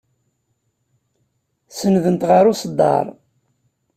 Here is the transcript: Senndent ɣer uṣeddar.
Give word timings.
Senndent 1.77 2.27
ɣer 2.29 2.45
uṣeddar. 2.51 3.05